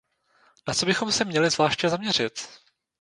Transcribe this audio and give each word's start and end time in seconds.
Na 0.67 0.73
co 0.73 0.85
bychom 0.85 1.11
se 1.11 1.25
měli 1.25 1.49
zvláště 1.49 1.89
zaměřit? 1.89 2.47